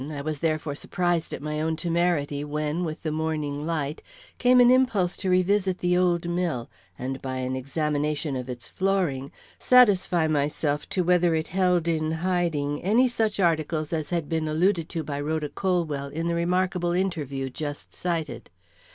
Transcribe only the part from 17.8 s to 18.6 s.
cited.